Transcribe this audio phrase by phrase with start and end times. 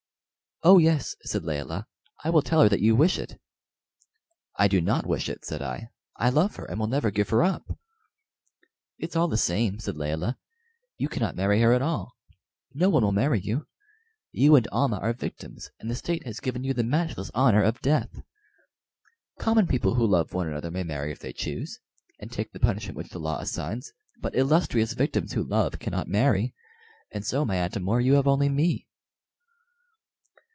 [0.63, 1.87] "Oh yes," said Layelah;
[2.23, 3.41] "I will tell her that you wish it."
[4.59, 5.89] "I do not wish it," said I.
[6.17, 7.75] "I love her, and will never give her up."
[8.99, 10.37] "It's all the same," said Layelah.
[10.99, 12.15] "You cannot marry her at all.
[12.75, 13.65] No one will marry you.
[14.31, 17.81] You and Almah are victims and the State has given you the matchless honor of
[17.81, 18.21] death.
[19.39, 21.79] Common people who love one another may marry if they choose,
[22.19, 26.53] and take the punishment which the law assigns but illustrious victims who love cannot marry,
[27.11, 28.85] and so, my Atam or, you have only me."